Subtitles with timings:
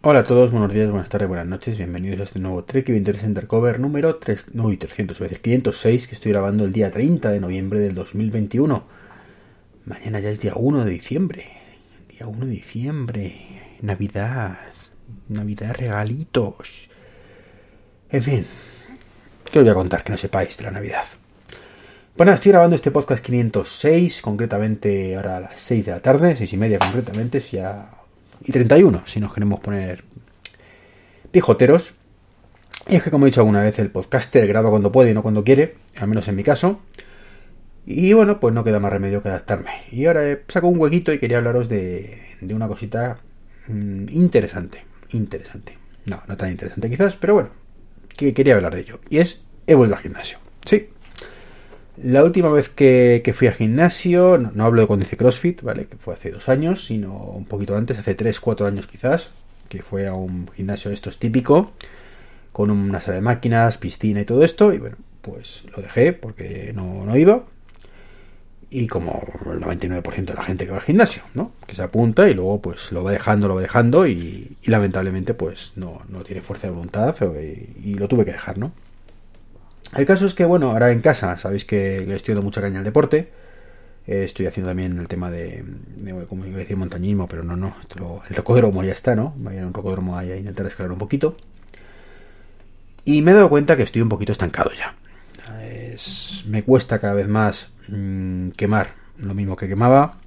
[0.00, 3.24] Hola a todos, buenos días, buenas tardes, buenas noches, bienvenidos a este nuevo Trek 23
[3.24, 7.80] Undercover número 3, no, 300, veces 506 que estoy grabando el día 30 de noviembre
[7.80, 8.84] del 2021.
[9.86, 11.46] Mañana ya es día 1 de diciembre,
[12.10, 13.34] día 1 de diciembre,
[13.82, 14.58] Navidad,
[15.28, 16.88] Navidad, regalitos.
[18.08, 18.46] En fin,
[19.50, 21.06] ¿qué os voy a contar que no sepáis de la Navidad?
[22.16, 26.52] Bueno, estoy grabando este podcast 506, concretamente ahora a las 6 de la tarde, 6
[26.52, 27.97] y media concretamente, si ya
[28.44, 30.04] y 31, si nos queremos poner
[31.30, 31.94] pijoteros.
[32.88, 35.22] Y es que, como he dicho alguna vez, el podcaster graba cuando puede y no
[35.22, 36.80] cuando quiere, al menos en mi caso.
[37.84, 39.70] Y bueno, pues no queda más remedio que adaptarme.
[39.90, 43.18] Y ahora saco un huequito y quería hablaros de, de una cosita
[43.66, 44.84] mmm, interesante.
[45.10, 45.78] Interesante.
[46.06, 47.50] No, no tan interesante quizás, pero bueno,
[48.16, 49.00] que quería hablar de ello.
[49.08, 50.38] Y es, he vuelto al gimnasio.
[50.64, 50.88] Sí,
[52.02, 55.86] la última vez que, fui al gimnasio, no, hablo de cuando hice CrossFit, ¿vale?
[55.86, 59.30] Que fue hace dos años, sino un poquito antes, hace tres, cuatro años quizás,
[59.68, 61.72] que fue a un gimnasio, esto es típico,
[62.52, 66.72] con una sala de máquinas, piscina y todo esto, y bueno, pues lo dejé porque
[66.74, 67.44] no, no iba.
[68.70, 71.52] Y como el 99% de la gente que va al gimnasio, ¿no?
[71.66, 75.72] Que se apunta y luego pues lo va dejando, lo va dejando y, lamentablemente pues
[75.76, 77.16] no, no, tiene fuerza de voluntad
[77.82, 78.72] y lo tuve que dejar, ¿no?
[79.96, 82.78] El caso es que, bueno, ahora en casa sabéis que le estoy dando mucha caña
[82.78, 83.30] al deporte.
[84.06, 85.64] Eh, estoy haciendo también el tema de,
[86.28, 87.74] como iba a decir, montañismo, pero no, no.
[88.28, 89.34] El rocódromo ya está, ¿no?
[89.36, 91.36] Voy a ir a un rocódromo ahí a intentar escalar un poquito.
[93.04, 94.94] Y me he dado cuenta que estoy un poquito estancado ya.
[96.46, 100.18] Me cuesta cada vez más mmm, quemar lo mismo que quemaba.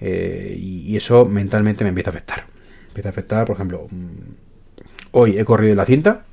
[0.00, 2.44] Eh, y, y, eso mentalmente me empieza a afectar.
[2.88, 4.06] Empieza a afectar, por ejemplo, mmm,
[5.12, 6.24] hoy he corrido la cinta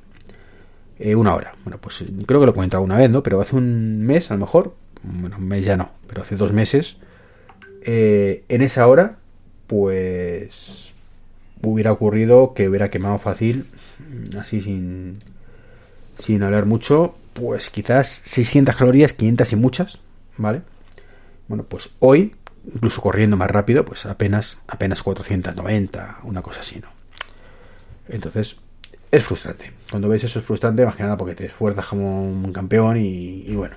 [0.98, 1.54] eh, una hora.
[1.64, 3.22] Bueno, pues creo que lo he comentado una vez, ¿no?
[3.22, 6.52] Pero hace un mes, a lo mejor, bueno, un mes ya no, pero hace dos
[6.52, 6.96] meses,
[7.82, 9.16] eh, en esa hora,
[9.66, 10.94] pues
[11.62, 13.66] hubiera ocurrido que hubiera quemado fácil,
[14.40, 15.18] así sin,
[16.18, 19.98] sin hablar mucho, pues quizás 600 calorías, 500 y muchas,
[20.36, 20.62] ¿vale?
[21.48, 22.34] Bueno, pues hoy,
[22.72, 26.88] incluso corriendo más rápido, pues apenas, apenas 490, una cosa así, ¿no?
[28.08, 28.56] Entonces,
[29.10, 29.72] es frustrante.
[29.90, 33.54] Cuando ves eso es frustrante, más que nada porque te esfuerzas como un campeón y,
[33.54, 33.76] bueno.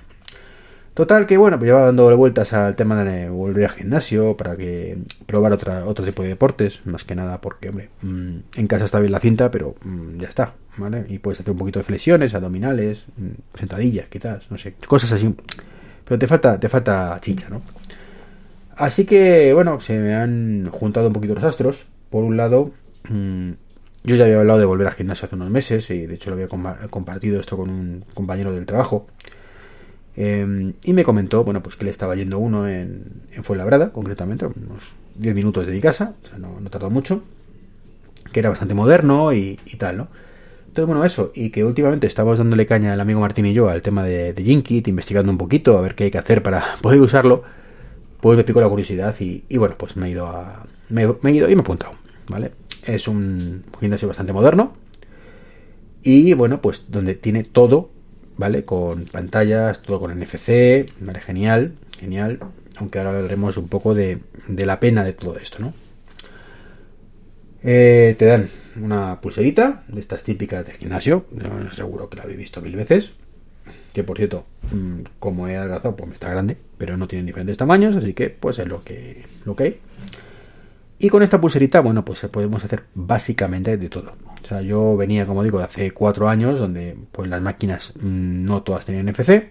[0.94, 4.98] Total que bueno, pues llevaba dando vueltas al tema de volver al gimnasio para que
[5.24, 8.98] probar otra, otro tipo de deportes, más que nada porque, hombre, mmm, en casa está
[8.98, 11.06] bien la cinta, pero mmm, ya está, ¿vale?
[11.08, 15.34] Y puedes hacer un poquito de flexiones, abdominales, mmm, sentadillas, quizás, no sé, cosas así.
[16.04, 17.62] Pero te falta, te falta chicha, ¿no?
[18.76, 21.86] Así que, bueno, se me han juntado un poquito los astros.
[22.08, 22.72] Por un lado,
[24.04, 26.36] yo ya había hablado de volver al gimnasio hace unos meses y de hecho lo
[26.36, 29.06] había compartido esto con un compañero del trabajo.
[30.16, 34.46] Eh, y me comentó, bueno, pues que le estaba yendo uno en, en Fuenlabrada, concretamente,
[34.46, 37.22] unos 10 minutos de mi casa, o sea, no, tardó mucho,
[38.32, 40.08] que era bastante moderno y, tal, ¿no?
[40.68, 43.82] Entonces, bueno, eso, y que últimamente estábamos dándole caña al amigo Martín y yo al
[43.82, 47.00] tema de, de Jinkit, investigando un poquito, a ver qué hay que hacer para poder
[47.00, 47.42] usarlo,
[48.20, 50.64] pues me picó la curiosidad y, bueno, pues me he ido a.
[50.90, 51.92] Me he ido y me he apuntado,
[52.28, 52.52] ¿vale?
[52.94, 54.74] Es un gimnasio bastante moderno.
[56.02, 57.90] Y bueno, pues donde tiene todo,
[58.36, 58.64] ¿vale?
[58.64, 61.20] Con pantallas, todo con NFC, ¿vale?
[61.20, 62.40] Genial, genial.
[62.76, 65.74] Aunque ahora hablaremos un poco de, de la pena de todo esto, ¿no?
[67.62, 71.26] Eh, te dan una pulserita de estas típicas de gimnasio.
[71.72, 73.12] Seguro que la habéis visto mil veces.
[73.92, 77.56] Que por cierto, mm, como he adelgazado, pues me está grande, pero no tienen diferentes
[77.56, 79.80] tamaños, así que pues es lo que, lo que hay.
[81.02, 84.12] Y con esta pulserita, bueno, pues podemos hacer básicamente de todo.
[84.42, 88.62] O sea, yo venía, como digo, de hace cuatro años, donde pues las máquinas no
[88.62, 89.50] todas tenían NFC.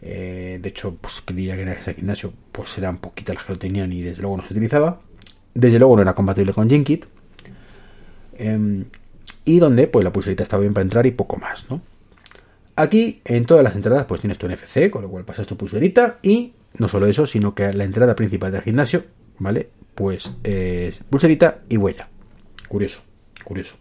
[0.00, 3.58] Eh, de hecho, pues creía que en ese gimnasio pues eran poquitas las que lo
[3.58, 5.00] tenían y desde luego no se utilizaba.
[5.54, 7.04] Desde luego no era compatible con Jinkit.
[8.34, 8.84] Eh,
[9.44, 11.80] y donde pues la pulserita estaba bien para entrar y poco más, ¿no?
[12.76, 16.18] Aquí en todas las entradas pues tienes tu NFC, con lo cual pasas tu pulserita
[16.22, 19.02] y no solo eso, sino que la entrada principal del gimnasio,
[19.40, 19.70] ¿vale?
[20.00, 22.08] Pues eh, pulserita y huella.
[22.68, 23.02] Curioso,
[23.44, 23.74] curioso.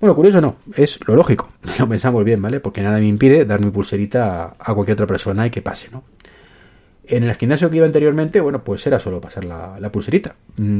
[0.00, 1.52] Bueno, curioso no, es lo lógico.
[1.78, 2.58] Lo pensamos bien, ¿vale?
[2.58, 6.02] Porque nada me impide dar mi pulserita a, cualquier otra persona y que pase, ¿no?
[7.04, 10.34] En el gimnasio que iba anteriormente, bueno, pues era solo pasar la, pulserita.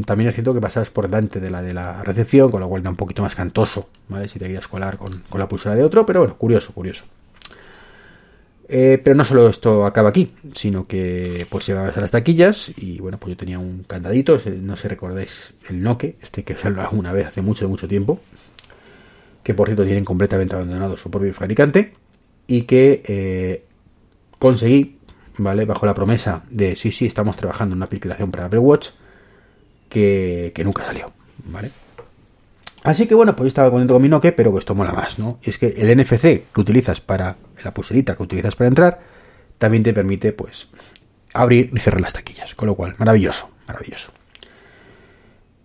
[0.05, 2.82] También es cierto que pasabas por delante de la de la recepción, con lo cual
[2.82, 4.26] da un poquito más cantoso, ¿vale?
[4.26, 7.05] Si te querías colar con, con la pulsera de otro, pero bueno, curioso, curioso.
[8.75, 13.01] Eh, pero no solo esto acaba aquí, sino que pues llevabas a las taquillas y
[13.01, 16.81] bueno, pues yo tenía un candadito, no sé si recordáis el Noke, este que salió
[16.81, 18.19] alguna vez hace mucho, mucho tiempo,
[19.43, 21.93] que por cierto tienen completamente abandonado su propio fabricante
[22.47, 23.67] y que eh,
[24.39, 24.97] conseguí,
[25.37, 25.67] ¿vale?
[25.67, 28.89] Bajo la promesa de sí, sí, estamos trabajando en una aplicación para Apple Watch
[29.91, 31.13] que, que nunca salió,
[31.45, 31.71] ¿vale?
[32.84, 35.38] Así que bueno, pues yo estaba contento con mi Nokia, pero esto mola más, ¿no?
[35.43, 39.00] Y es que el NFC que utilizas para, la pulserita que utilizas para entrar,
[39.58, 40.69] también te permite, pues,
[41.32, 42.55] abrir y cerrar las taquillas.
[42.55, 44.12] Con lo cual, maravilloso, maravilloso.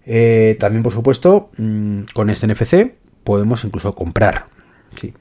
[0.05, 2.93] Eh, también, por supuesto, mm, con este NFC
[3.23, 4.45] podemos incluso comprar.
[4.95, 5.13] Sí,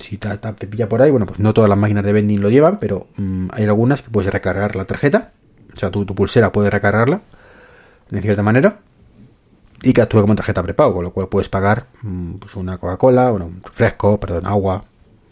[0.00, 2.50] si te, te, pilla por ahí, bueno, pues no todas las máquinas de vending lo
[2.50, 5.32] llevan, pero mm, hay algunas que puedes recargar la tarjeta.
[5.74, 7.20] O sea, tu, tu pulsera puede recargarla
[8.10, 8.80] de cierta manera
[9.84, 13.30] y que actúe como tarjeta prepago, con lo cual puedes pagar mm, pues una Coca-Cola,
[13.30, 14.84] bueno, un refresco, perdón, agua,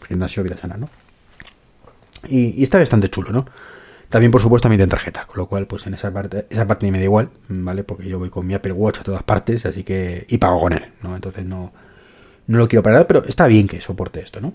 [0.07, 0.89] gimnasio, vida sana, ¿no?
[2.27, 3.45] Y, y, está bastante chulo, ¿no?
[4.09, 6.89] También, por supuesto, también en tarjeta, con lo cual, pues en esa parte, esa parte
[6.91, 7.83] me da igual, ¿vale?
[7.83, 10.25] Porque yo voy con mi Apple Watch a todas partes, así que.
[10.29, 11.15] y pago con él, ¿no?
[11.15, 11.73] Entonces no,
[12.47, 14.53] no lo quiero para nada, pero está bien que soporte esto, ¿no?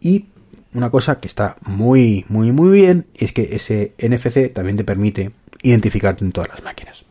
[0.00, 0.26] Y
[0.72, 5.32] una cosa que está muy, muy, muy bien es que ese NFC también te permite
[5.62, 7.04] identificarte en todas las máquinas.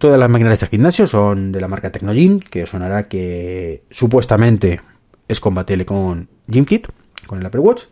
[0.00, 4.80] Todas las máquinas de este gimnasio son de la marca Technogym, que sonará que supuestamente
[5.28, 6.88] es compatible con GymKit,
[7.26, 7.82] con el Apple Watch.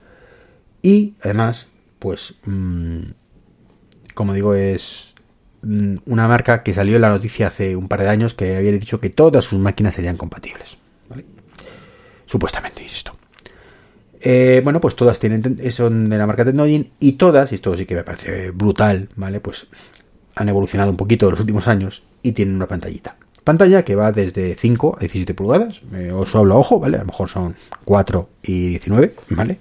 [0.81, 1.67] Y además,
[1.99, 3.01] pues, mm,
[4.15, 5.17] como digo, es
[5.61, 8.73] mm, una marca que salió en la noticia hace un par de años que había
[8.73, 10.79] dicho que todas sus máquinas serían compatibles.
[12.25, 13.19] Supuestamente, insisto.
[14.19, 17.85] Eh, bueno, pues todas tienen son de la marca Technogym y todas, y esto sí
[17.85, 19.41] que me parece brutal, ¿vale?
[19.41, 19.69] Pues
[20.39, 23.17] han evolucionado un poquito en los últimos años y tienen una pantallita.
[23.43, 25.83] Pantalla que va desde 5 a 17 pulgadas.
[25.93, 26.97] Eh, os hablo a ojo, ¿vale?
[26.97, 29.59] A lo mejor son 4 y 19, ¿vale?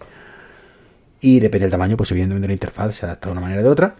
[1.19, 3.69] Y depende del tamaño, pues evidentemente la interfaz se adapta de una manera o de
[3.69, 3.95] otra.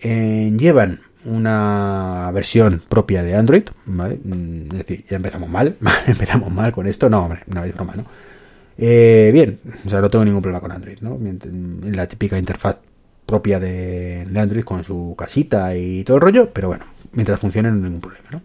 [0.00, 4.18] Eh, llevan una versión propia de Android, ¿vale?
[4.24, 5.76] Mm, es decir, ya empezamos mal,
[6.06, 7.08] empezamos mal con esto.
[7.08, 8.04] No, hombre, no es broma, ¿no?
[8.76, 11.16] Eh, bien, o sea, no tengo ningún problema con Android, ¿no?
[11.84, 12.78] La típica interfaz
[13.34, 17.74] propia de, Android con su casita y todo el rollo, pero bueno, mientras funcione no
[17.74, 18.42] hay ningún problema, ¿no?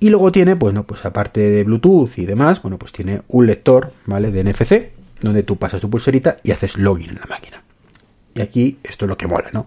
[0.00, 3.46] Y luego tiene, pues no, pues aparte de Bluetooth y demás, bueno, pues tiene un
[3.46, 4.30] lector, ¿vale?
[4.30, 4.90] De NFC,
[5.22, 7.62] donde tú pasas tu pulserita y haces login en la máquina.
[8.34, 9.66] Y aquí esto es lo que mola, ¿no?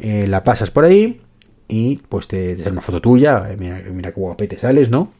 [0.00, 1.20] Eh, la pasas por ahí
[1.68, 5.12] y pues te, te una foto tuya, eh, mira, mira qué guapete sales, ¿no?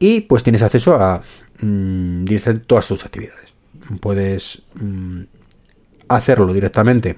[0.00, 1.22] Y pues tienes acceso a
[1.60, 2.24] mmm,
[2.66, 3.54] todas tus actividades.
[4.00, 5.22] Puedes mmm,
[6.08, 7.16] hacerlo directamente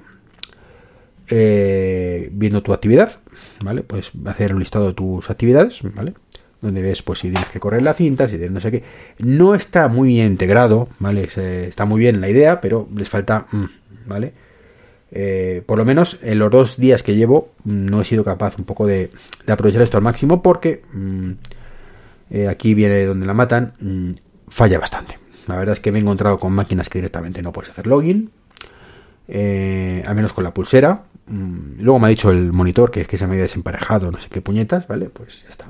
[1.29, 3.19] eh, viendo tu actividad,
[3.65, 3.83] ¿vale?
[3.83, 6.15] Puedes hacer un listado de tus actividades, ¿vale?
[6.61, 8.85] Donde ves, pues, si tienes que correr la cinta, si tienes no sé qué.
[9.19, 11.25] No está muy bien integrado, ¿vale?
[11.25, 13.65] está muy bien la idea, pero les falta, mm,
[14.07, 14.33] ¿vale?
[15.11, 18.65] Eh, por lo menos en los dos días que llevo, no he sido capaz un
[18.65, 19.11] poco de,
[19.49, 21.31] aprovechar esto al máximo porque mm,
[22.31, 24.11] eh, aquí viene donde la matan, mm,
[24.49, 25.19] falla bastante.
[25.47, 28.31] La verdad es que me he encontrado con máquinas que directamente no puedes hacer login,
[29.29, 31.05] eh, al menos con la pulsera.
[31.27, 34.19] Mm, luego me ha dicho el monitor que es que se me había desemparejado, no
[34.19, 35.07] sé qué puñetas, ¿vale?
[35.07, 35.67] Pues ya está.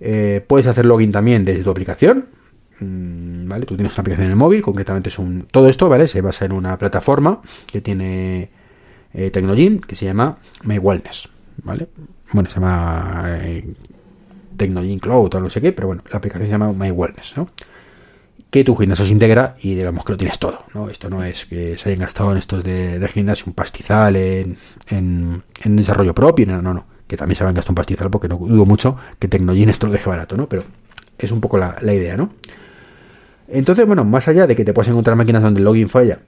[0.00, 2.26] Eh, puedes hacer login también desde tu aplicación,
[2.80, 3.66] mm, ¿vale?
[3.66, 5.46] Tú tienes una aplicación en el móvil, concretamente es un...
[5.50, 6.08] Todo esto, ¿vale?
[6.08, 8.50] Se basa en una plataforma que tiene
[9.14, 11.28] eh, que se llama My Wellness,
[11.62, 11.88] ¿vale?
[12.32, 13.74] Bueno, se llama eh,
[15.00, 17.48] Cloud o no sé qué, pero bueno, la aplicación se llama My Wellness, ¿no?
[18.54, 20.62] Que tu gimnasio se integra y digamos que lo tienes todo.
[20.74, 20.88] ¿no?
[20.88, 24.56] Esto no es que se hayan gastado en estos de, del gimnasio un pastizal en,
[24.90, 25.42] en,
[25.74, 28.64] desarrollo propio, no, no, no, que también se hayan gastado un pastizal porque no dudo
[28.64, 30.48] mucho que Tecnogin esto lo deje barato, ¿no?
[30.48, 30.62] Pero
[31.18, 32.30] es un poco la, idea, ¿no?
[33.48, 36.20] Entonces, bueno, más allá de que te puedas encontrar máquinas donde el login falla,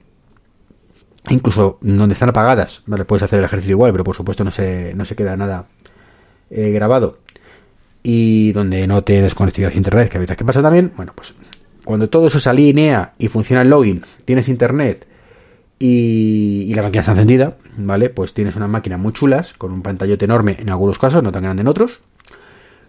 [1.29, 3.05] incluso donde están apagadas, ¿vale?
[3.05, 5.67] Puedes hacer el ejercicio igual, pero por supuesto no se, no se queda nada
[6.49, 7.19] eh, grabado.
[8.03, 11.33] Y donde no tienes conectividad a internet, que a veces que pasa también, bueno, pues
[11.87, 15.07] cuando todo eso se alinea y funciona el login, tienes internet
[15.79, 18.09] y, la máquina está encendida, ¿vale?
[18.09, 21.43] Pues tienes unas máquinas muy chulas, con un pantallote enorme en algunos casos, no tan
[21.43, 22.01] grande en otros,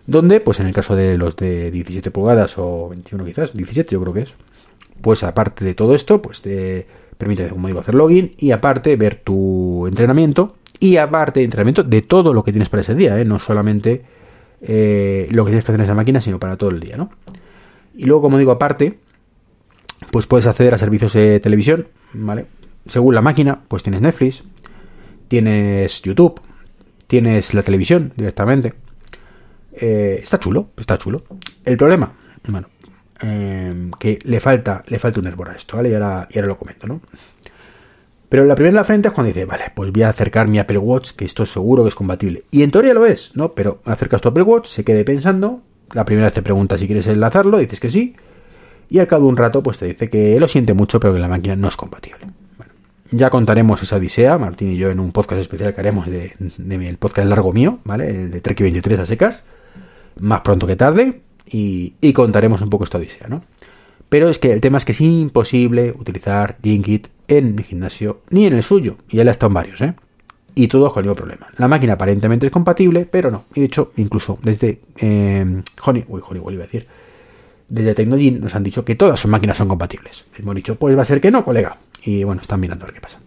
[0.09, 4.01] donde, pues en el caso de los de 17 pulgadas o 21 quizás, 17 yo
[4.01, 4.35] creo que es,
[5.01, 6.85] pues aparte de todo esto, pues te
[7.17, 12.03] permite, como digo, hacer login y aparte ver tu entrenamiento y aparte de entrenamiento de
[12.03, 13.25] todo lo que tienes para ese día, ¿eh?
[13.25, 14.03] no solamente
[14.61, 17.11] eh, lo que tienes que hacer en esa máquina, sino para todo el día, ¿no?
[17.99, 19.01] Y luego, como digo, aparte,
[20.13, 22.47] pues puedes acceder a servicios de televisión, ¿vale?
[22.87, 24.45] Según la máquina, pues tienes Netflix,
[25.27, 26.41] tienes YouTube,
[27.09, 28.75] tienes la televisión directamente.
[29.73, 31.25] Eh, está chulo, está chulo.
[31.65, 32.13] El problema,
[32.47, 32.69] bueno,
[33.21, 35.91] eh, que le falta, le falta un hervor a esto, ¿vale?
[35.91, 37.01] Y ahora, y ahora lo comento, ¿no?
[38.29, 40.61] Pero la primera en la frente es cuando dice, vale, pues voy a acercar mi
[40.61, 42.45] Apple Watch, que esto es seguro que es compatible.
[42.53, 43.55] Y en teoría lo es, ¿no?
[43.55, 45.63] Pero acercas tu Apple Watch, se quede pensando,
[45.95, 48.15] la primera vez te pregunta si quieres enlazarlo, dices que sí,
[48.91, 51.21] y al cabo de un rato pues te dice que lo siente mucho, pero que
[51.21, 52.27] la máquina no es compatible.
[52.57, 52.73] Bueno,
[53.11, 56.97] ya contaremos esa odisea, Martín y yo, en un podcast especial que haremos de, el
[56.97, 58.09] podcast largo mío, ¿vale?
[58.09, 59.45] El de Trek 23 a secas.
[60.21, 63.45] más pronto que tarde y, y contaremos un poco esta odisea, ¿no?
[64.09, 68.47] Pero es que el tema es que es imposible utilizar Ginkit en mi gimnasio ni
[68.47, 68.97] en el suyo.
[69.11, 69.95] Y él ha estado en varios, ¿eh?
[70.59, 71.47] Y todo con el problema.
[71.59, 73.45] La máquina aparentemente es compatible, pero no.
[73.55, 76.85] Y de hecho, incluso desde eh, Honey, uy, Honeywell iba a decir,
[77.69, 80.25] desde Tecnogin nos han dicho que todas sus máquinas son compatibles.
[80.37, 81.77] Hemos dicho, pues va a ser que no, colega.
[82.03, 83.21] Y bueno, están mirando a ver qué pasa.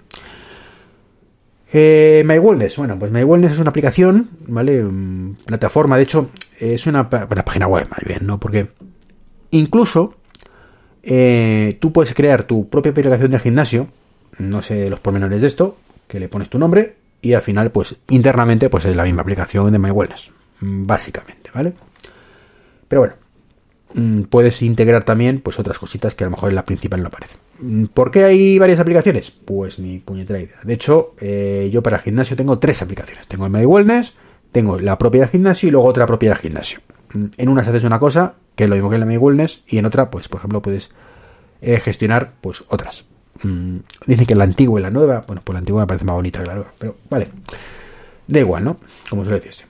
[1.72, 4.84] Eh, My Wellness, bueno, pues My Wellness es una aplicación, ¿vale?
[4.84, 8.42] Mm, plataforma, de hecho, es una, una página web, más bien, ¿no?
[8.42, 8.72] Porque
[9.52, 10.16] incluso
[11.02, 13.88] eh, tú puedes crear tu propia aplicación de gimnasio,
[14.38, 15.78] no sé los pormenores de esto,
[16.10, 19.72] que le pones tu nombre y al final, pues internamente, pues es la misma aplicación
[19.72, 21.74] de My Wellness, básicamente, ¿vale?
[22.88, 23.14] Pero bueno,
[23.94, 27.08] mm, puedes integrar también pues otras cositas que a lo mejor en la principal no
[27.08, 27.40] aparecen.
[27.60, 29.32] Mm, ¿Por qué hay varias aplicaciones?
[29.32, 30.58] Pues ni puñetera idea.
[30.64, 33.28] De hecho, eh, yo para el gimnasio tengo tres aplicaciones.
[33.28, 34.16] Tengo el My Wellness,
[34.52, 36.80] tengo la propia del gimnasio y luego otra propia del gimnasio.
[37.14, 39.18] Mm, en una se haces una cosa que es lo mismo que en la My
[39.18, 40.92] Wellness, y en otra, pues, por ejemplo, puedes
[41.62, 43.06] eh, gestionar, pues, otras.
[43.44, 46.16] Mm, dicen que la antigua y la nueva, bueno, pues la antigua me parece más
[46.16, 47.28] bonita que la nueva, pero vale.
[48.28, 48.78] Da igual, ¿no?
[49.10, 49.66] Como suele decirse.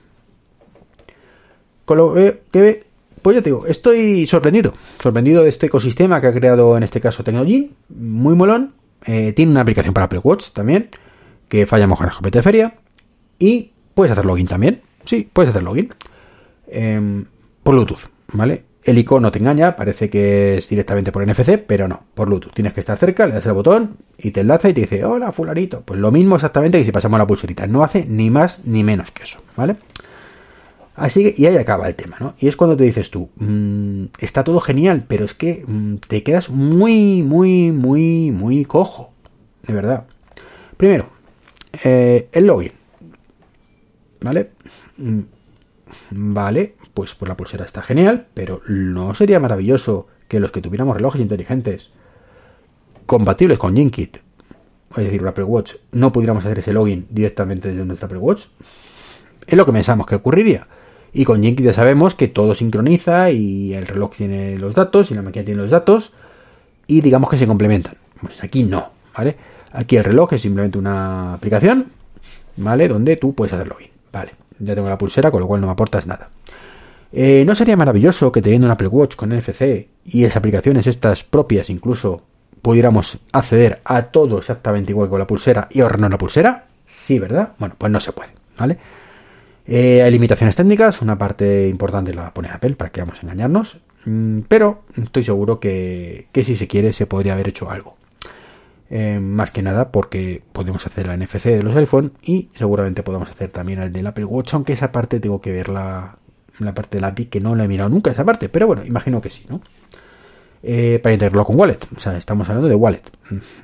[1.84, 2.84] Con lo que,
[3.22, 4.74] pues ya te digo, estoy sorprendido.
[4.98, 7.72] Sorprendido de este ecosistema que ha creado en este caso Technology.
[7.88, 8.74] Muy molón.
[9.04, 10.90] Eh, tiene una aplicación para Apple Watch también,
[11.48, 12.74] que falla mejor en GPT Feria.
[13.38, 14.82] Y puedes hacer login también.
[15.04, 15.92] Sí, puedes hacer login.
[16.68, 17.24] Em,
[17.62, 18.64] por Bluetooth, ¿vale?
[18.84, 22.52] El icono te engaña, parece que es directamente por NFC, pero no, por Bluetooth.
[22.52, 25.30] Tienes que estar cerca, le das el botón y te enlaza y te dice, hola,
[25.30, 25.82] fulanito.
[25.82, 27.66] Pues lo mismo exactamente que si pasamos la pulserita.
[27.68, 29.76] No hace ni más ni menos que eso, ¿vale?
[30.96, 32.34] Así que, y ahí acaba el tema, ¿no?
[32.38, 36.22] Y es cuando te dices tú, mmm, está todo genial, pero es que mmm, te
[36.22, 39.12] quedas muy, muy, muy, muy cojo.
[39.66, 40.06] De verdad.
[40.76, 41.08] Primero,
[41.84, 42.72] eh, el login.
[44.20, 44.50] ¿Vale?
[44.98, 45.20] Mm,
[46.10, 50.96] vale, pues, pues la pulsera está genial, pero ¿no sería maravilloso que los que tuviéramos
[50.96, 51.90] relojes inteligentes
[53.06, 54.18] compatibles con Jinkit,
[54.96, 58.46] es decir, Apple Watch, no pudiéramos hacer ese login directamente desde nuestra Apple Watch?
[59.46, 60.66] Es lo que pensamos que ocurriría.
[61.12, 65.14] Y con Jinkit ya sabemos que todo sincroniza y el reloj tiene los datos y
[65.14, 66.12] la máquina tiene los datos
[66.86, 67.96] y digamos que se complementan.
[68.20, 69.36] Pues aquí no, ¿vale?
[69.72, 71.86] Aquí el reloj es simplemente una aplicación,
[72.56, 72.88] ¿vale?
[72.88, 74.32] Donde tú puedes hacer login, ¿vale?
[74.58, 76.30] Ya tengo la pulsera, con lo cual no me aportas nada.
[77.12, 81.24] Eh, ¿No sería maravilloso que teniendo un Apple Watch con NFC y las aplicaciones estas
[81.24, 82.22] propias incluso
[82.62, 86.66] pudiéramos acceder a todo exactamente igual que con la pulsera y ahorrarnos la pulsera?
[86.86, 87.52] Sí, ¿verdad?
[87.58, 88.78] Bueno, pues no se puede, ¿vale?
[89.66, 93.80] Eh, hay limitaciones técnicas, una parte importante la pone Apple, para que vamos a engañarnos,
[94.04, 97.96] mm, pero estoy seguro que, que, si se quiere se podría haber hecho algo.
[98.90, 103.30] Eh, más que nada porque podemos hacer la NFC de los iPhone y seguramente podemos
[103.30, 106.18] hacer también el del Apple Watch, aunque esa parte tengo que verla
[106.64, 109.20] la parte del API, que no la he mirado nunca esa parte, pero bueno, imagino
[109.20, 109.60] que sí, ¿no?
[110.62, 113.02] Eh, para integrarlo con Wallet, o sea, estamos hablando de Wallet.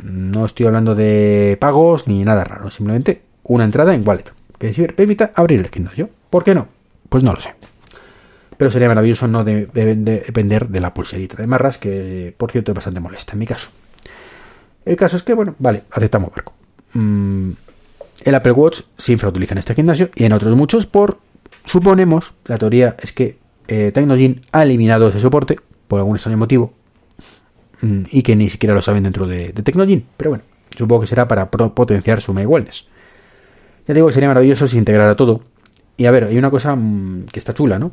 [0.02, 5.30] No estoy hablando de pagos ni nada raro, simplemente una entrada en Wallet, que permita
[5.34, 6.08] abrir el Kindle.
[6.28, 6.66] ¿Por qué no?
[7.08, 7.54] Pues no lo sé.
[8.56, 12.50] Pero sería maravilloso no de, de, de depender de la pulserita de marras, que por
[12.50, 13.68] cierto es bastante molesta en mi caso.
[14.84, 16.54] El caso es que, bueno, vale, aceptamos barco.
[16.94, 17.50] Mm,
[18.24, 21.18] el Apple Watch se infrautiliza en este gimnasio y en otros muchos por
[21.64, 23.38] Suponemos, la teoría es que
[23.68, 23.92] eh,
[24.52, 26.72] ha eliminado ese soporte por algún extraño motivo
[27.82, 29.62] mm, y que ni siquiera lo saben dentro de, de
[30.16, 30.44] pero bueno,
[30.76, 32.86] supongo que será para potenciar su My Wellness.
[33.86, 35.42] Ya digo que sería maravilloso si integrara todo.
[35.96, 37.92] Y a ver, hay una cosa mmm, que está chula, ¿no?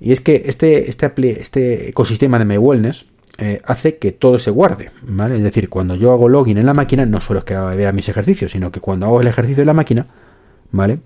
[0.00, 3.06] Y es que este, este, este ecosistema de My Wellness
[3.38, 5.36] eh, hace que todo se guarde, ¿vale?
[5.36, 8.08] Es decir, cuando yo hago login en la máquina, no solo es que vea mis
[8.08, 10.06] ejercicios, sino que cuando hago el ejercicio en la máquina,
[10.72, 10.98] ¿vale?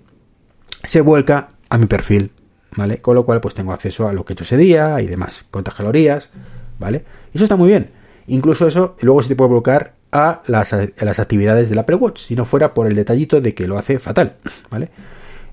[0.83, 2.29] Se vuelca a mi perfil,
[2.77, 2.99] ¿vale?
[2.99, 5.43] Con lo cual, pues tengo acceso a lo que he hecho ese día y demás,
[5.49, 6.29] cuántas calorías,
[6.77, 7.03] ¿vale?
[7.33, 7.89] Eso está muy bien.
[8.27, 12.19] Incluso eso luego se te puede bloquear a las, a las, actividades del Apple Watch,
[12.19, 14.35] si no fuera por el detallito de que lo hace fatal,
[14.69, 14.89] ¿vale?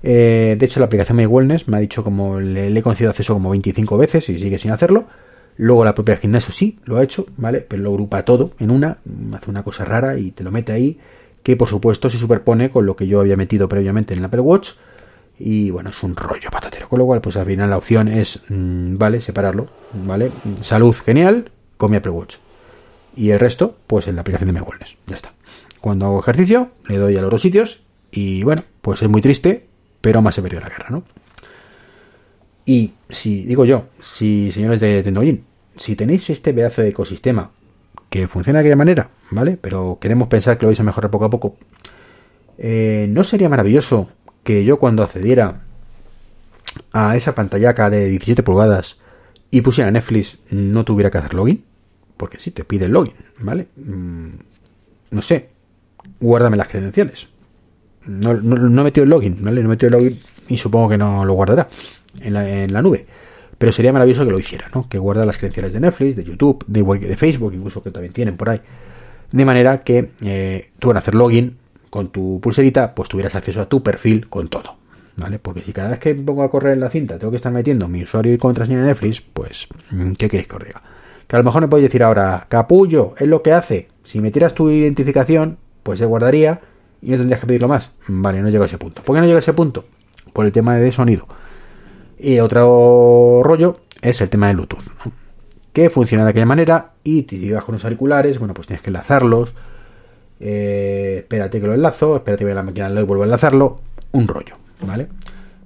[0.03, 3.09] Eh, de hecho, la aplicación My Wellness me ha dicho como le, le, he concedido
[3.09, 5.05] acceso como 25 veces y sigue sin hacerlo.
[5.57, 7.61] Luego la propia gimnasio sí lo ha hecho, ¿vale?
[7.61, 8.99] Pero lo agrupa todo en una,
[9.33, 10.99] hace una cosa rara y te lo mete ahí,
[11.41, 14.41] que por supuesto se superpone con lo que yo había metido previamente en el Apple
[14.41, 14.73] Watch
[15.43, 16.87] y bueno, es un rollo patatero.
[16.87, 20.31] Con lo cual, pues al final la opción es, mmm, vale, separarlo, ¿vale?
[20.61, 22.37] Salud genial con mi Apple Watch.
[23.15, 24.97] Y el resto, pues en la aplicación de mi Wellness.
[25.07, 25.33] Ya está.
[25.81, 27.81] Cuando hago ejercicio, le doy a los dos sitios
[28.11, 29.65] y bueno, pues es muy triste,
[29.99, 31.03] pero más se perdió la guerra, ¿no?
[32.65, 35.43] Y si, digo yo, si señores de Tendolin,
[35.75, 37.51] si tenéis este pedazo de ecosistema
[38.09, 39.57] que funciona de aquella manera, ¿vale?
[39.59, 41.55] Pero queremos pensar que lo vais a mejorar poco a poco,
[42.59, 44.09] eh, ¿no sería maravilloso
[44.43, 45.61] que yo cuando accediera
[46.93, 48.97] a esa pantallaca de 17 pulgadas
[49.49, 51.63] y pusiera Netflix, no tuviera que hacer login.
[52.17, 53.67] Porque si te pide el login, ¿vale?
[53.75, 54.29] Mm,
[55.11, 55.49] no sé,
[56.19, 57.29] guárdame las credenciales.
[58.05, 59.61] No, no, he metido el login, ¿vale?
[59.61, 61.67] No he metido el login y supongo que no lo guardará
[62.19, 62.33] en
[62.73, 63.05] la, nube.
[63.57, 64.87] Pero sería maravilloso que lo hiciera, ¿no?
[64.87, 68.37] Que guarda las credenciales de Netflix, de YouTube, de, de Facebook, incluso que también tienen
[68.37, 68.61] por ahí.
[69.31, 71.57] De manera que eh, tú al hacer login
[71.91, 74.77] con tu pulserita, pues tuvieras acceso a tu perfil con todo.
[75.17, 75.37] ¿Vale?
[75.37, 77.87] Porque si cada vez que pongo a correr en la cinta tengo que estar metiendo
[77.87, 80.81] mi usuario y contraseña de Netflix, pues, mm, ¿qué queréis que os diga?
[81.27, 83.89] Que a lo mejor me podéis decir ahora, capullo, es lo que hace.
[84.03, 86.61] Si metieras tu identificación, pues se guardaría
[87.01, 87.91] y no tendrías que pedirlo más.
[88.07, 89.03] Vale, no llego a ese punto.
[89.03, 89.85] ¿Por qué no llega a ese punto?
[90.33, 91.27] Por el tema de sonido.
[92.17, 94.85] Y otro rollo es el tema de Bluetooth,
[95.73, 98.89] que funciona de aquella manera y si vas con los auriculares, bueno, pues tienes que
[98.89, 99.53] enlazarlos.
[100.41, 103.79] Eh, espérate que lo enlazo, espérate que la máquina lo vuelvo a enlazarlo,
[104.11, 105.07] un rollo, ¿vale?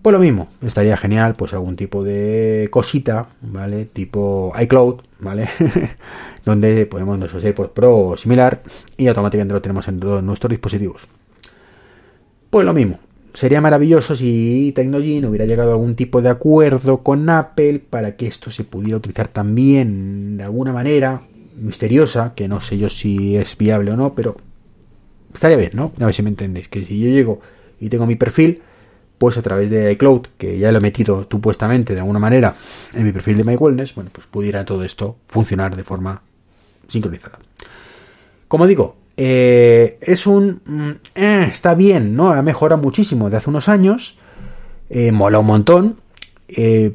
[0.02, 3.86] Pues lo mismo, estaría genial, pues algún tipo de cosita, ¿vale?
[3.86, 5.48] Tipo iCloud, ¿vale?
[6.46, 8.62] Donde podemos nuestro por Pro o similar
[8.98, 11.08] y automáticamente lo tenemos en todos nuestros dispositivos.
[12.52, 13.00] Pues lo mismo,
[13.34, 18.28] sería maravilloso si Tecnogene hubiera llegado a algún tipo de acuerdo con Apple para que
[18.28, 21.22] esto se pudiera utilizar también de alguna manera
[21.56, 24.38] misteriosa, que no sé yo si es viable o no, pero
[25.36, 25.92] estaría bien, ¿no?
[26.00, 27.42] A ver si me entendéis, que si yo llego
[27.80, 28.62] y tengo mi perfil,
[29.18, 32.56] pues a través de iCloud, que ya lo he metido supuestamente de alguna manera
[32.94, 36.22] en mi perfil de My Wellness, bueno, pues pudiera todo esto funcionar de forma
[36.88, 37.40] sincronizada.
[38.48, 40.62] Como digo, eh, es un...
[40.66, 42.32] Mm, eh, está bien, ¿no?
[42.32, 44.18] Ha mejorado muchísimo de hace unos años.
[44.90, 45.98] Eh, mola un montón.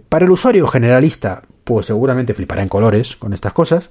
[0.08, 3.90] para el usuario generalista, pues seguramente flipará en colores con estas cosas.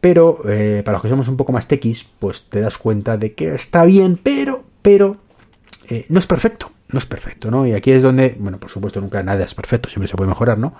[0.00, 3.54] Pero para los que somos un poco más tequis, pues te das cuenta de que
[3.54, 5.16] está bien, pero, pero,
[6.08, 6.70] no es perfecto.
[6.90, 7.66] No es perfecto, ¿no?
[7.66, 10.56] Y aquí es donde, bueno, por supuesto nunca nada es perfecto, siempre se puede mejorar,
[10.56, 10.74] ¿no?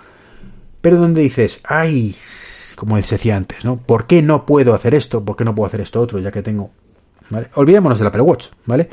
[0.80, 2.16] Pero donde dices, ay,
[2.76, 3.76] como decía antes, ¿no?
[3.76, 5.24] ¿Por qué no puedo hacer esto?
[5.24, 6.18] ¿Por qué no puedo hacer esto otro?
[6.20, 6.70] Ya que tengo.
[7.28, 7.48] ¿vale?
[7.54, 8.88] Olvidémonos del Apple Watch, ¿vale?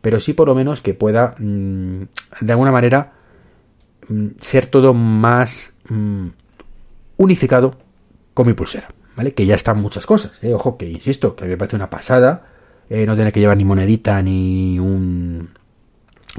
[0.00, 2.02] Pero sí por lo menos que pueda, mm,
[2.42, 3.12] de alguna manera,
[4.08, 6.28] mm, ser todo más mm,
[7.16, 7.76] unificado
[8.34, 9.32] con mi pulsera, ¿vale?
[9.32, 10.54] Que ya están muchas cosas, ¿eh?
[10.54, 12.46] Ojo, que insisto, que me parece una pasada
[12.94, 15.48] eh, no tener que llevar ni monedita ni un...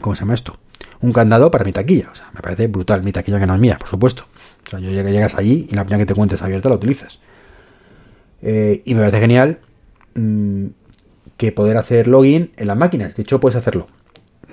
[0.02, 0.60] ¿Cómo se llama esto?
[1.02, 2.10] Un candado para mi taquilla.
[2.12, 3.02] O sea, me parece brutal.
[3.02, 4.26] Mi taquilla que no es mía, por supuesto.
[4.68, 7.20] O sea, yo llegas allí y la primera que te cuentes abierta la utilizas.
[8.44, 9.62] Eh, y me parece genial
[10.14, 10.66] mm,
[11.38, 13.16] que poder hacer login en las máquinas.
[13.16, 13.88] De hecho, puedes hacerlo.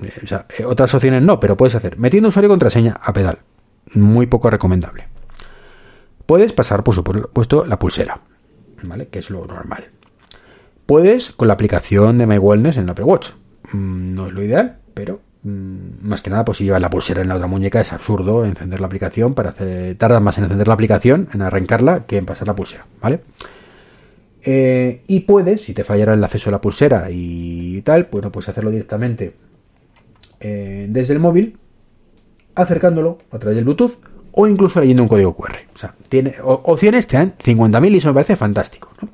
[0.03, 1.99] Eh, o sea, otras opciones no, pero puedes hacer.
[1.99, 3.41] Metiendo usuario y contraseña a pedal.
[3.95, 5.10] Muy poco recomendable.
[6.31, 8.21] Puedes pasar, por supuesto, la pulsera.
[8.85, 9.09] ¿Vale?
[9.09, 9.89] Que es lo normal.
[10.87, 13.33] Puedes con la aplicación de My Wellness en la Apple Watch.
[13.73, 17.23] Mm, no es lo ideal, pero Mm, más que nada, pues si llevas la pulsera
[17.23, 19.95] en la otra muñeca es absurdo encender la aplicación para hacer.
[19.97, 23.21] Tarda más en encender la aplicación, en arrancarla, que en pasar la pulsera, ¿vale?
[24.43, 28.33] Eh, y puedes, si te fallara el acceso a la pulsera y tal, pues no
[28.33, 29.35] puedes hacerlo directamente
[30.41, 31.59] eh, desde el móvil,
[32.55, 33.99] acercándolo a través del Bluetooth
[34.33, 35.59] o incluso leyendo un código QR.
[35.75, 39.09] O sea, tiene opciones, te dan 50.000 y eso me parece fantástico, ¿no?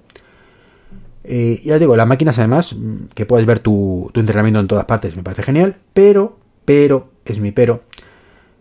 [1.28, 4.84] Eh, ya os digo, las máquinas además, mm, que puedes ver tu, entrenamiento en todas
[4.84, 7.82] partes, me parece genial, pero, pero, es mi pero,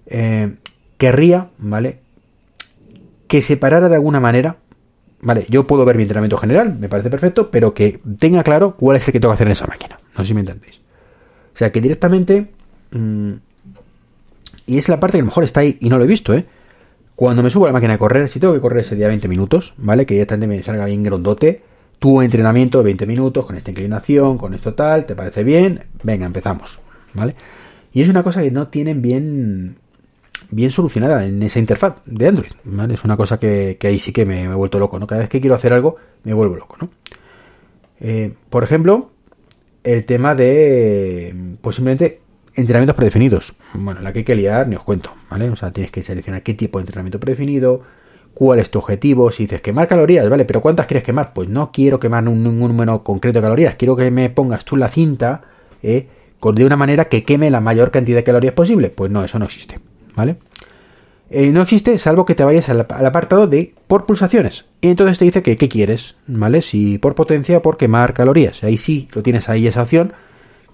[0.08, 0.56] eh,
[0.98, 2.00] querría, ¿vale?
[3.28, 4.58] Que separara de alguna manera,
[5.22, 5.46] ¿vale?
[5.48, 9.08] Yo puedo ver mi entrenamiento general, me parece perfecto, pero que tenga claro cuál es
[9.08, 10.00] el que tengo que hacer en esa máquina.
[10.18, 10.82] No sé si me entendéis.
[11.54, 12.52] O sea, que directamente...
[12.92, 13.34] Mm,
[14.66, 16.34] y es la parte que a lo mejor está ahí y no lo he visto,
[16.34, 16.46] ¿eh?
[17.16, 19.28] Cuando me subo a la máquina de correr, si tengo que correr ese día 20
[19.28, 20.06] minutos, ¿vale?
[20.06, 21.62] Que directamente me salga bien grondote,
[22.00, 25.82] tu entrenamiento de 20 minutos con esta inclinación, con esto tal, ¿te parece bien?
[26.04, 26.82] Venga, empezamos,
[27.14, 27.36] ¿vale?
[27.94, 29.78] Y es una cosa que no tienen bien
[30.52, 32.94] bien solucionada en esa interfaz de Android, ¿vale?
[32.94, 35.08] Es una cosa que, ahí sí que me, he vuelto loco, ¿no?
[35.08, 36.90] Cada vez que quiero hacer algo, me vuelvo loco, ¿no?
[38.00, 39.12] Eh, por ejemplo,
[39.84, 42.22] el tema de, pues simplemente,
[42.56, 43.54] entrenamientos predefinidos.
[43.74, 45.50] Bueno, la que hay que liar, ni os cuento, ¿vale?
[45.50, 47.82] O sea, tienes que seleccionar qué tipo de entrenamiento predefinido,
[48.34, 49.32] cuál es tu objetivo.
[49.32, 51.34] Si dices quemar calorías, vale, pero ¿cuántas quieres quemar?
[51.34, 54.90] Pues no quiero quemar un, número concreto de calorías, quiero que me pongas tú la
[54.90, 55.42] cinta
[55.84, 56.08] eh,
[56.54, 58.90] de una manera que queme la mayor cantidad de calorías posible.
[58.90, 59.80] Pues no, eso no existe,
[60.16, 60.38] ¿vale?
[61.32, 64.66] Eh, no existe salvo que te vayas al, apartado de por pulsaciones.
[64.80, 66.62] Y entonces te dice que qué quieres, ¿vale?
[66.62, 68.64] Si por potencia o por quemar calorías.
[68.64, 70.14] Ahí sí, lo tienes ahí esa opción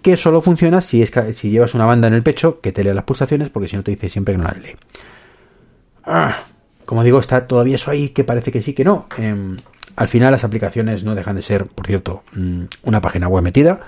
[0.01, 2.93] que solo funciona si, es, si llevas una banda en el pecho que te lea
[2.93, 4.75] las pulsaciones porque si no te dice siempre que no las lee.
[6.03, 6.43] Ah,
[6.85, 9.07] como digo, está todavía eso ahí que parece que sí, que no.
[9.17, 9.57] Em,
[9.95, 13.79] al final las aplicaciones no dejan de ser, por cierto, mm, una página web metida.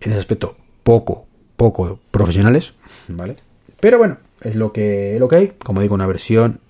[0.00, 1.26] En ese aspecto, poco,
[1.56, 2.74] poco profesionales,
[3.08, 3.36] ¿vale?
[3.80, 5.52] Pero bueno, es lo que, lo que hay.
[5.62, 6.60] Como digo, una versión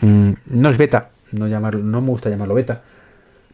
[0.00, 2.82] mm, no es beta, no, llamarlo, no me gusta llamarlo beta.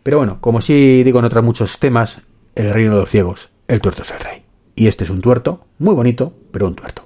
[0.02, 2.20] Pero bueno, como sí digo en otros muchos temas,
[2.54, 4.41] el reino de los ciegos, el tuerto es el rey.
[4.74, 7.02] Y este es un tuerto, muy bonito, pero un tuerto.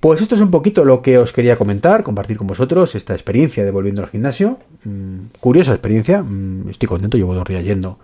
[0.00, 3.64] Pues esto es un poquito lo que os quería comentar, compartir con vosotros esta experiencia
[3.64, 4.58] de volviendo al gimnasio.
[4.84, 7.98] Mm, curiosa experiencia, mm, estoy contento, llevo dos días yendo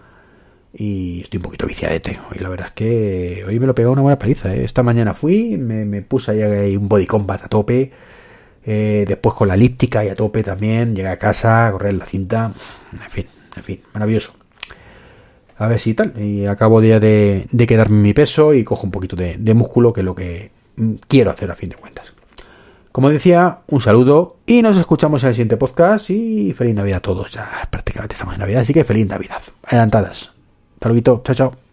[0.72, 2.18] y estoy un poquito viciadete.
[2.31, 4.55] Hoy la verdad es que hoy me lo pegado una buena paliza.
[4.55, 4.64] ¿eh?
[4.64, 7.92] Esta mañana fui, me, puse ahí un body combat a tope,
[8.64, 12.07] eh, después con la elíptica y a tope también, llegué a casa, a correr la
[12.07, 12.53] cinta,
[12.92, 13.26] en fin,
[13.57, 14.39] en fin, maravilloso.
[15.61, 18.90] A ver si tal, y acabo de, de, de quedarme mi peso y cojo un
[18.90, 20.51] poquito de, de músculo, que es lo que
[21.07, 22.14] quiero hacer a fin de cuentas.
[22.92, 27.03] Como decía, un saludo y nos escuchamos en el siguiente podcast y feliz Navidad a
[27.03, 27.31] todos.
[27.31, 29.42] Ya prácticamente estamos en Navidad, así que feliz Navidad.
[29.64, 30.33] Adelantadas.
[30.81, 31.69] Saludito, chao, chao.